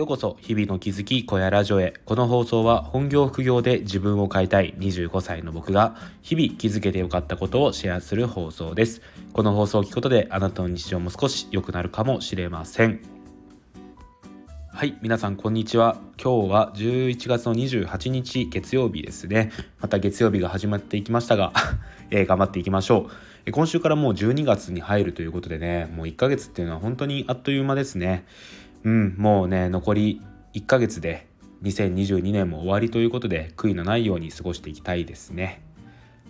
[0.00, 1.92] ようこそ日々の気づき小屋ラジオへ。
[2.06, 9.02] この放送は本業副業で自分を変えたい25歳の僕が日々気づけてよかったことをシェアする放送です。
[9.34, 13.02] この放送を聞くことであなたの日常も少し良くなるかもしれません。
[14.72, 15.98] はい皆さんこんにちは。
[16.18, 19.52] 今日は11月の28日月曜日ですね。
[19.82, 21.52] また月曜日が始まっていきましたが
[22.10, 23.10] え、頑張っていきましょ
[23.46, 23.52] う。
[23.52, 28.24] 今週からもう12月に入るということでねもう1ヶ月っていうのは本当にあっという間ですね。
[28.84, 30.22] うんもうね残り
[30.54, 31.26] 1ヶ月で
[31.62, 35.62] 2022年も終わりということで悔いのないように過ごしていきたいですね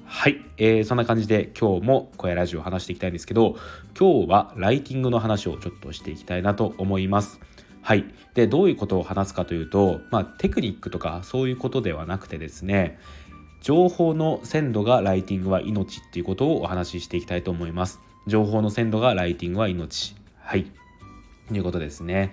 [0.04, 3.56] はい、えー、そんな感じで今日も小屋ラジオを話していきたいんですけど
[3.98, 7.40] 今日はライティングの話をちょっとしていきたいなと思います
[7.82, 8.04] はい。
[8.34, 12.98] で、どういうことを話すかというと、まあ、テクニックとかそういうことではなくてですね、
[13.62, 18.00] 情報の鮮度がライティングは命っていうことをお話ししていきたいと思います。
[18.26, 20.14] 情報の鮮度がライティングは命。
[20.38, 20.70] はい。
[21.50, 22.32] ということですね。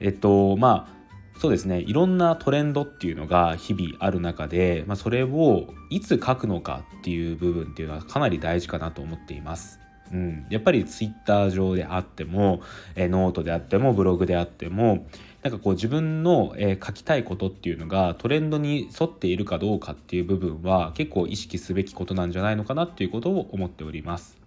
[0.00, 0.96] えっと、まあ、
[1.38, 1.80] そうですね。
[1.80, 9.80] いろんなトレンドっていうのが日々ある中で、まあ、それをいつ書くのかっていう部分っていうのはかなり大事かなと思っています。
[10.12, 12.62] うん、やっぱりツイッター上であっても、
[12.94, 15.06] えノートであってもブログであっても
[15.42, 24.45] なんかこう自分の、え書きたいことっていうのがトレンドに沿っているかどうかっていう部分は結構意識すべきことなんじゃないのかなっていうことを思っております。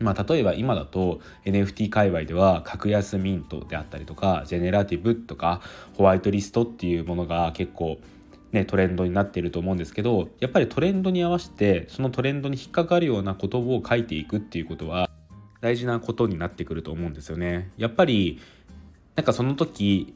[0.00, 5.60] まあ、例えば今だと NFT 界隈では格安ミントであったりとかジェネラティブとか
[5.96, 7.98] ホワイトリストっていうものが結構
[8.52, 15.08] ね、トレンドになっていると思うんですけどやっぱりトレンドに合わせてそのトレンドに引っかかるようなことを書いていくっていうことは
[15.62, 17.70] 大事なことになってくると思うんですよね。
[17.78, 18.40] やっぱり
[19.16, 20.14] なんかその時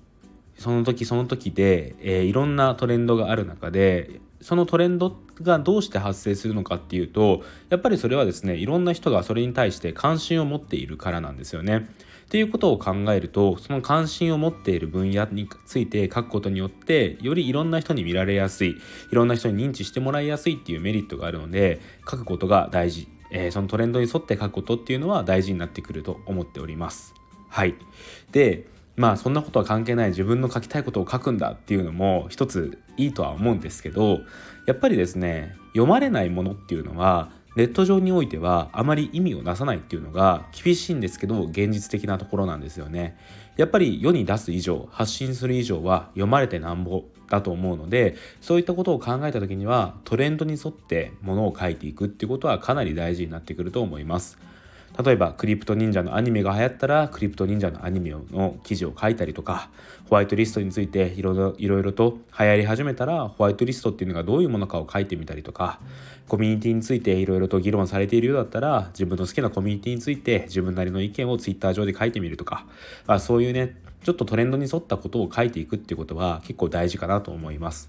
[0.58, 11.88] その時その時で、えー、いろんなトレンドがある中でそのトレンドがどうして発生するのかっていうとやっぱりそれはですねいろんな人がそれに対して関心を持っているからなんですよね。
[12.26, 27.14] っていうことを考えるとその関心を持っている分野について書くことによってよりいろんな人に見られやすいいろんな人に認知してもらいやすいっていうメリットがあるので書くことが大事、えー、そのトレンドに沿って書くことっていうのは大事になってくると思っております。
[27.48, 27.76] はい
[28.32, 28.66] で
[28.96, 34.20] まあそんなことは関係ない自分の書きたいことを書くんだっていうのも一ついいとは思うんですけど
[34.66, 43.16] やっぱりですね読まれないものっていうのはネット上においてはあまり意味をなさないっていうのが厳しいんですけど現実的なところなんですよね。
[43.56, 54.38] やっぱり世に出す以上発信する以上は読まれてなんぼだと思うのでそういったことを考えた時にはトレンドに沿ってものを書いていくっていうことはかなり大事になってくると思います。
[55.04, 59.68] 例えばクリプト忍者のアニメが流行ったらクリプト忍者のアニメの記事を書いたりとか
[60.08, 65.80] ホワイトリストについていろいろと流行り始めたらホワイトリストっていうのがどういうものかを書いてみたりとか
[66.28, 72.66] コミュニティについていろいろと議論されているようだったら自分の好きなコミュニティについて自分なりの意見をツイッター上で書いてみるとか、
[73.06, 77.88] まあ、そういうねちょっとトレンドに沿ったことを書いていくっていうことは結構大事かなと思います。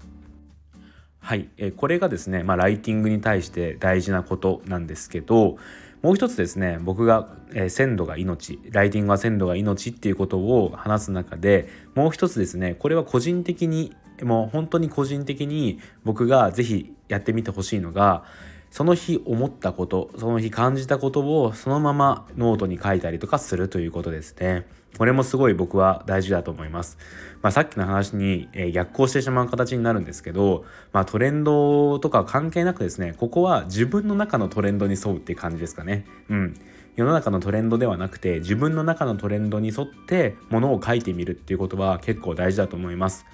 [1.20, 5.58] はい、えこれがですね、まあ、ライティングに対して大事なことなんですけど
[6.02, 18.24] もう一つですね僕が、えー、鮮度が命ライティングは鮮度が命っていうことを話す中でもう一つですねこれは個人的にもう本当に個人的に僕が是非やってみてほしいのが
[18.70, 24.66] その日思ったことその日感じたことをそのままノートに書いたりとかするということですね。
[24.98, 26.98] これもすごい僕は大事だと思います。
[27.40, 36.04] まあ、さっきの話に、え、逆行してしまう形になるんですけど、まあ、トレンドとか関係なくですねここは自分の中のトレンドに沿うって感じですかね。
[36.28, 36.54] うん
[36.98, 43.24] 世の中のトレンドではなくて自分の中のトレンドに沿ってものを書いてみるっていうことは結構大事だと思います。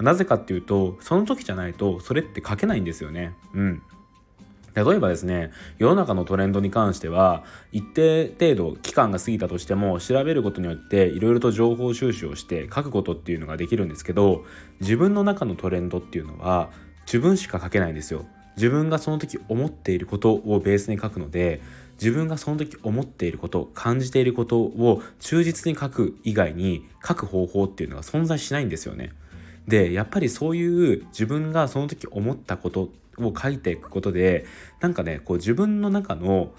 [0.00, 3.36] なぜかっていうとその時じゃないとそれって書けないんですよね。
[3.54, 3.82] うん。
[4.74, 14.44] 例えばですね世の中のトレンドに関しては一定程度期間が過ぎたとしても調べることによっていろいろと情報収集をして書くことっていうのができるんですけど
[14.80, 16.70] 自分の中のトレンドっていうのは
[17.04, 18.24] 自分しか書けないんですよ。
[18.56, 21.62] 自分がその時思っていることをベースに書くので
[21.94, 29.12] 自分がその時思っていること感じていることを忠実に書く以外に書く方法っていうのが存在しないんですよね。
[29.68, 32.90] でやっぱりそういう自分がその時思ったこと
[33.28, 34.44] を書いていくことで
[34.80, 36.52] なんかねこう自分の中の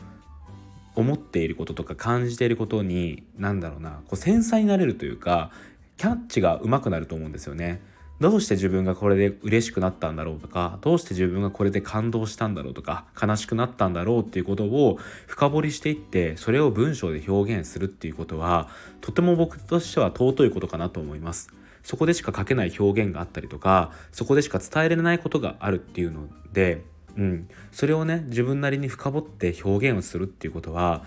[0.96, 5.52] 思っていることとか感じていることに何だろうなこう繊細になれるというか
[5.98, 7.82] キャッチが上手くなると思うんですよね。
[8.20, 18.70] どうして自分がこれで嬉しくなったんだろうとかどうして自分がこれで感動したんだろうとか悲しくなったんだろうっていうことを深掘りしていってそれを文章で表現するっていうことは
[19.02, 21.50] とても僕としては尊いことかなと思います。
[21.84, 26.82] そこでしか書けない表現があったりとかそこでしか伝えられないことがあるっていうので、
[27.18, 31.04] うん、それをね自分なりに深掘って表現をするっていうことは、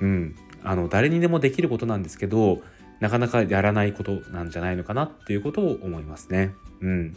[0.00, 2.60] うん、あの誰にでもできることなんですけど
[3.00, 6.52] なかなかやらないことなんじゃないのかなっていうことを思いますね。
[6.80, 7.16] うん。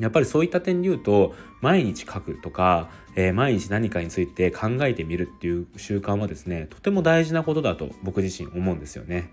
[0.00, 9.30] やっぱりそういった点で言うと毎日書くとか、えー、毎日何かについて考えてみるっていう習慣はですねとても大事なことだと僕自身思うんですよね。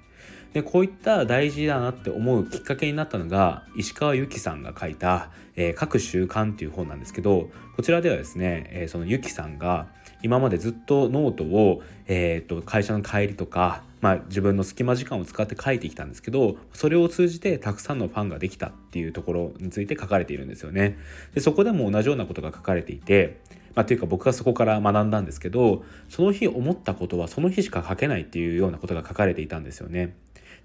[0.54, 9.88] でこういった大事だなって思うきっかけになったのが石川由紀さんが書いた「えー、各習慣」っていう本なんですけどこちらではですね、えー、その由紀さんが
[10.24, 20.98] 今までずっとノートを、えーと、会社の帰りとか、まあ、自分の隙間時間を使って書いてきたんですけどそれを通じてたくさんのファンができたっていうところについて書かれているんですよね。
[21.34, 23.40] でそこでも同じようなことが書かれていて
[23.74, 30.14] まあ、というか僕がそこから学んだんですけどその日思ったことはその日しか書けないっていうようなことが書かれていたんですよね。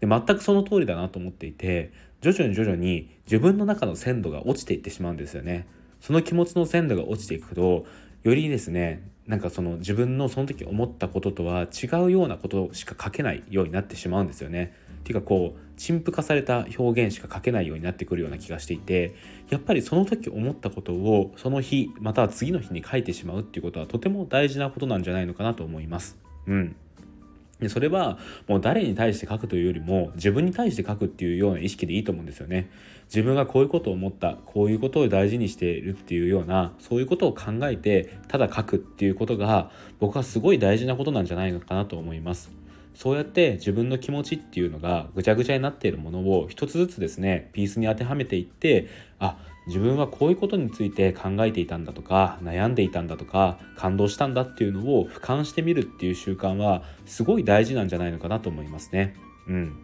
[0.01, 5.67] で全くその通りだなと思っていて徐々に徐々に自分の中の鮮度が落ちていってしまうんですよね。
[6.01, 7.87] その気持ちの鮮度が落ちていくと
[8.23, 14.75] よりですねなんかその自分のその時思ったこととは違うようなことしか書けないようになってしまうんですよね。
[15.07, 19.15] ていうかこう陳腐化された表現しか書けないようになってくるような気がしていて
[19.51, 26.19] やっぱりその時思ったことをその日または次の日に書いてしまうっていうことはとても大事なことなんじゃないのかなと思います。
[26.47, 26.77] うん
[27.61, 28.19] でそれは
[28.49, 32.69] もう誰に対して書くというよりも自分に対して書くっていうような意識でいいと思うんですよね。
[33.07, 39.71] 自分がこういうことを思ったこういうことを大事にしているっていうようなそういうことを考えてただ書くっていうことが
[40.01, 42.51] 僕はすごい大事なことなんじゃないのかなと思います。
[42.95, 48.89] そうやって自分の気持ちっていうのがぐちゃぐちゃになっているものを一つずつですねピースに当てはめていって
[49.19, 59.15] あ自分はこういうことについて考えていたんだとか悩んでいたんだとか感動したんだっていうのを俯瞰してみるっていう習慣はすごい大事なんじゃないのかなと思いますね。
[59.49, 59.77] うん。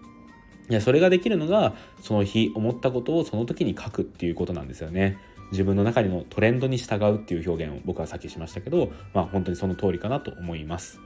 [0.71, 5.19] いやそれができるのがその日思ったことをその時に書くっていうことなんですよね。
[5.51, 11.01] 自分の中でのトレンドに従うっていう表現を僕はさっきしましたけど、まあ本当にその通りかなと思います。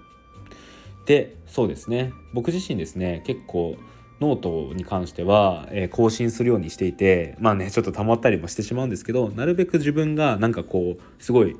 [1.06, 3.76] でそうですね僕自身ですね結構
[4.21, 11.57] ノートに関しては、えー、更新するようにしていてまあねちょっと溜まったりもしてしまうんですけどなるべく自分がなんかこうすごい、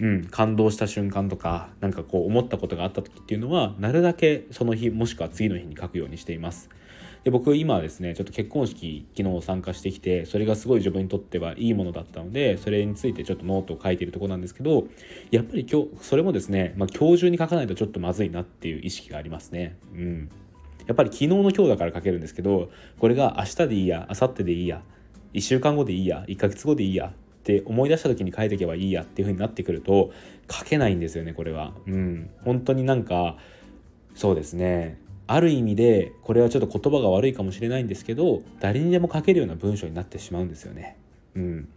[0.00, 6.68] うん、感動した瞬間とかなんかこう思ったことがあった時っていうのはなるだけその日もしくは次の日に書くようにしています。
[7.22, 14.88] で僕今ですねちょっと結婚式昨日参加してきてそれがすごい自分にとってはいいものだったのでそれについてちょっとノートを書いているとこなんですけど
[15.30, 19.78] やっぱり今日それもですね、まあ、今日中に書かないとちょっとまずいなっていう意識がありますね。
[19.94, 20.30] うん
[20.86, 24.82] やっぱり昨日の今日だから書けるんですけどこれが明日でいいや明後日でいいや
[25.32, 30.12] 1週間後でいいや1ヶ月後でいいやって思い出した時に書いていけばいいやっていう風になってくると
[30.50, 31.72] 書けないんですよねこれは。
[31.86, 33.36] うん本当になんか
[34.14, 40.96] そうですねある意味でこれはちょっと言葉が悪いかもしれないんですけど誰にでも書けるような文章になってしまうんですよね。
[41.34, 41.68] うん、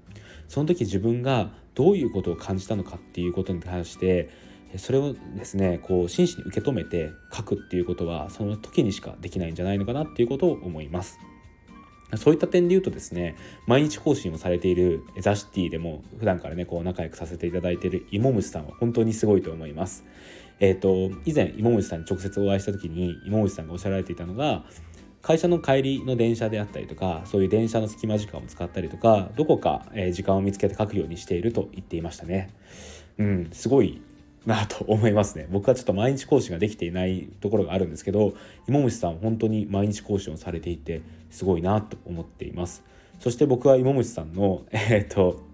[0.47, 4.29] その時自分がどういうことを感じたのかっていうことに関して
[4.75, 11.19] それをですねこう真摯に受け止めて書くっていうことはその時にしかできないんじゃないのかなっていうことを思います。
[12.15, 13.35] そういった点で言うとですね
[13.65, 20.05] 毎日更新をされているザ・シティでも普段からねこう仲良くさせていただいている芋虫さんは本当にすごいと思います。
[20.59, 24.63] えっ、ー、と以前芋虫さんに直接お会いした時に芋虫さんがおっしゃられていたのが
[25.21, 32.53] 会社の帰りの電車であったりとかそういう電車の隙間時間を使ったりとかどこか、え時間を見つけて書くようにしていると言っていましたね。
[33.17, 34.01] うんすごい
[34.47, 38.33] なと思いますね僕はちょっと毎日更新ができていないところがあるんですけど
[38.67, 42.81] 芋虫さん本当に毎日更新をされていてすごいなと思っています
[43.19, 45.45] そして僕は芋虫さんの えっ、ー、と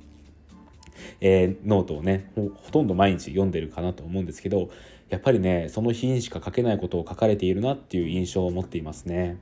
[1.20, 4.70] えー、ノートをねほとんど毎日読んでるかなと思うんですけど
[5.10, 9.38] やっぱりねその日にしか書けないことを書かれているなっていう印象を持っていますね。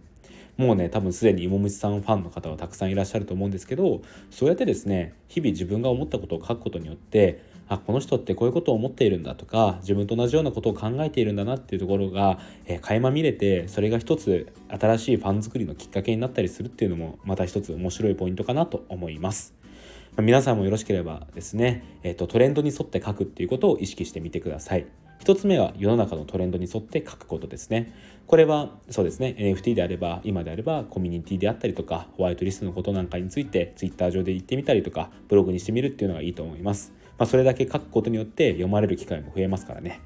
[0.58, 7.42] もうね多分すでに芋虫さんファンの方はたくさんいらっしゃると思うんですけどそうやってですね日々自分が思ったことを書くことによって
[7.72, 19.54] あこの人ってこういうことを思っているんだとか自分と同じようなことを考えているんだなっていうところが、えー、垣間見れてそれが一つ新しいファン作りのきっかけになったりするっていうのもまた一つ面白いポイントかなと思います。
[20.18, 24.86] まあ、皆さんもよろしければですね、えーと、トレンドに沿って書くっていうことを意識してみてください。
[25.24, 27.94] 1つ目は世の中のトレンドに沿って書くことですね。
[28.28, 37.01] これはそうですね NFT であれば今であればコミュニティであったりとかホワイトリストのことなんかについて Twitter 上で言ってみたりとかブログにしてみるっていうのがいいと思います。
[37.22, 40.02] まあ、それだけ書くことによって読まれる機会も増えますからね。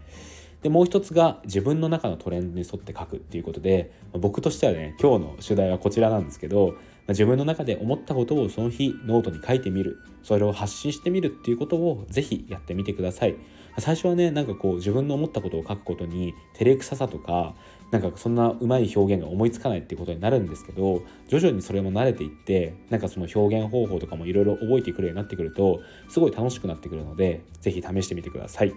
[0.64, 6.72] でもう一つが自分の中のトレンドに沿って書くっていうことでま僕としてはね今日の主題はこちらなんですけど
[7.08, 13.36] ま自分の中で思ったことをその日ノートに書いてみるそれを発信してみるっていうことを是非やってみてください
[13.78, 17.56] 最初はねなんかこう自分の思ったことを書くことに照れくささとか
[17.92, 28.74] なんかそんなうまい表現が思いつかないっていうことになるんですけど徐々にそれも慣れていってなんかその表現方法とかもいろいろ覚えてくるようになってくるとすごい楽しくなってくるので是非試してみてください。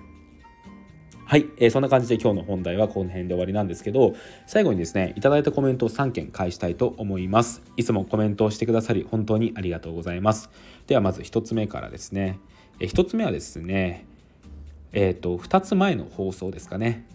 [1.28, 4.14] はい、えー、そんな感じで今日の本題はこの辺で終わりなんですけど
[4.47, 7.62] 最後にですねいただいたコメントを3件返したいと思います。
[7.76, 10.49] いつもコメントをしてくださり本当にありがとうございます。
[10.87, 12.38] ではまず1つ目からですね、
[12.81, 14.07] えー、1つ目はですね
[14.92, 17.07] えっ、ー、と2つ前の放送ですかね。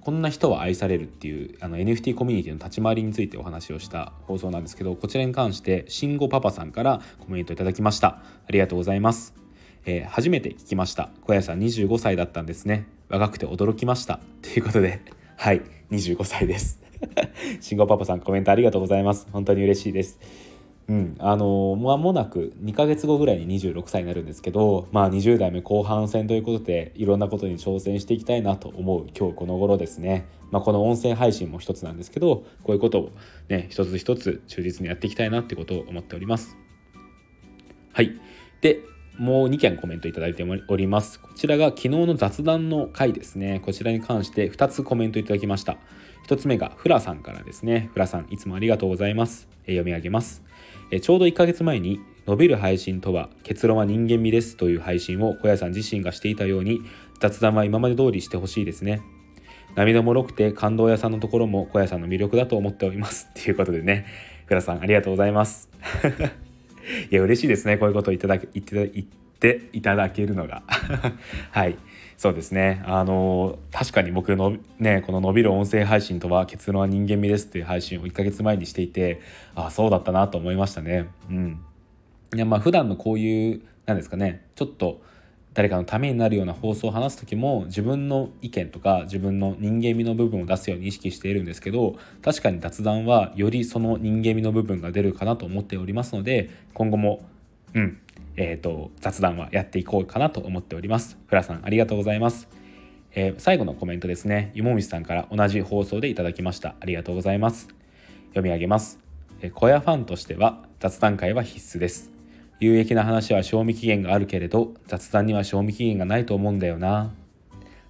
[0.00, 8.08] こんな人は愛されるっていうあの NFT コミュニティの立ち回りについてお話をした放送なんですけどこちらに関して慎吾パパさんからコメントいただきました。
[8.08, 9.34] ありがとうございます。
[9.86, 11.10] えー、初めて聞きました。
[11.22, 12.86] 小屋さん25歳だったんですね。
[13.08, 14.20] 若くて驚きました。
[14.42, 15.00] ということで
[15.36, 16.80] はい25歳です。
[17.60, 19.26] 慎吾パパさんコメントありがとうございます。
[19.32, 20.18] 本当に嬉しいです。
[20.90, 33.12] うんあの間もなく2ヶ月後ぐらいに26歳になるんですけどまあ20代目後半戦ということでいろんなことに挑戦していきたいなと思う今日この頃ですねまあ、この音声配信も一つなんですけどこういうことを
[33.48, 36.56] ね一つ一つ忠実にやっていきたいなってことを思っております
[37.92, 38.20] はい
[38.60, 38.80] で
[39.16, 41.20] もう2件コメントいただいております。
[41.20, 43.60] こちらが昨日の雑談の回ですね。
[43.62, 45.76] こちらに関して2つコメントいただきました。
[46.26, 47.90] 1つ目がフラさんからですね。
[47.92, 49.46] フラさん、いつもありがとうございます。
[49.66, 50.42] え読み上げます。
[50.90, 56.80] えちょうど1ヶ月前に、伸びる配信とは結論は人間味ですという配信を小屋さん自身がしていたように、
[57.20, 59.02] 雑談は今まで通りしてほしいですね。
[59.74, 63.32] 涙もろくて感動屋さんのところも小屋さんの魅力だと思っております。
[63.34, 64.06] ということでね、
[64.46, 65.70] フラさんありがとうございます。
[67.10, 69.06] いや嬉しいですねこういうことをいただけ言って言っ
[69.38, 70.62] ていただけるのが
[71.50, 71.76] はい
[72.20, 72.82] そうですね。
[72.84, 79.22] あの確かに僕のねこの伸びる音声配信とは結論は人間味ですっていう配信を1ヶ月前にしていて
[79.54, 81.08] あそうだったなと思いましたね。
[81.30, 81.64] うん。
[82.34, 85.00] いやまあ普段のこういうなんですかねちょっと
[85.54, 97.29] 誰かのためになるような放送を話す時も自分の意見とか自分の人間味の部分を出すように意識しているんですけど確かに雑談はよりその人間味の部分が出るかなと思っておりますので今後も
[97.74, 97.98] うん。
[98.36, 101.18] えーと、雑談はやっていこうかなと思っております。
[101.26, 102.48] フラさんありがとうございます、
[103.12, 104.50] えー、最後のコメントですね。
[104.54, 106.74] ゆもみさんから同じ放送でいただきました。
[106.80, 107.68] ありがとうございます。
[108.28, 109.00] 読み上げます、
[109.42, 112.10] えー、小屋ファンとしては雑談会は必須です。
[112.60, 117.12] 有益な話は賞味期限があるけれど雑談には賞味期限がないと思うんだよな。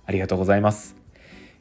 [0.07, 0.97] ありがとうございます。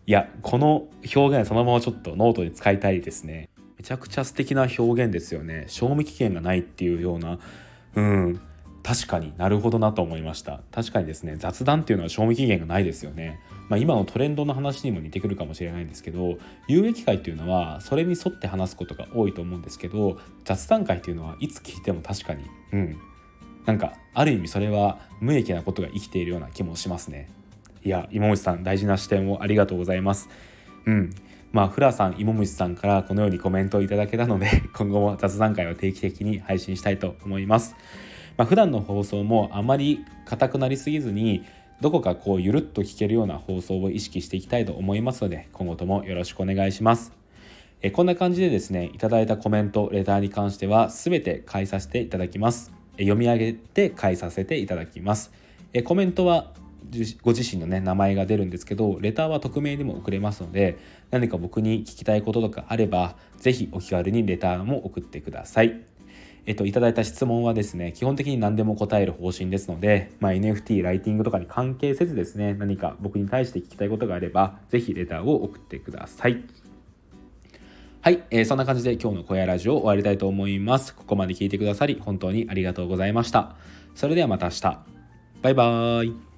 [0.07, 3.49] いやこの表現そのままちょっとノートに使いたいですね。
[3.77, 5.65] めちゃくちゃ素敵な表現ですよね。
[5.67, 7.39] 賞味期限がないっていうような
[7.95, 8.41] うん。
[8.83, 10.61] 確かになるほどなと思いました。
[10.71, 13.39] 確かにですね雑談っていうのは賞味期限がないですよね。
[13.67, 22.97] まあ、今のトレンドの話にも似てくるかもしれないんですけど有益会っていうのはそれに沿って話すことが多いと思うんですけど雑談会っていうのはいつ聞いても確かにうん。
[23.65, 27.29] なんかある意味それは無益なことが生きているような気もしますね。
[27.85, 30.29] いや芋虫さん大事な視点をありがとうございます。
[30.85, 31.11] うん。
[31.51, 37.75] まあフラさん芋虫さんからこのようにコメントをいただけたので 今後も雑談会を定期的に配信したいと思います。
[38.37, 41.43] まあ、普段の放送もあまり硬くなりすぎずに
[41.81, 47.11] どこかこうゆるっと聞けるような放送を意識していきたいと思いますので今後ともよろしくお願いします。
[47.81, 52.71] えこんな感じでですねいただいたコメントレターに関しては全て返させていただきます。
[52.97, 55.31] 読み上げて返させていただきます。
[55.73, 56.51] えコメントは
[57.21, 60.77] ご自身のね名前が出るんですけどレターは匿名でも送れますので
[61.11, 65.81] 何か僕に聞きたいこととかあれば是非お気軽にレターも送ってください
[66.45, 76.43] えっと、いただいた質問はですね、基本的に何でも答える方針ですので、まあ、NFT、ライティングとかに関係せずですね、何か僕に対して聞きたいことがあれば、ぜひレターを送ってください。
[78.01, 80.95] はい、えー、そんな感じで今日の小屋ラジオ終わりたいと思います。
[80.95, 83.55] ここまで聞いてくださり、本当にありがとうございました。
[83.93, 84.61] それではまた明日。
[85.43, 86.28] バイバーイ。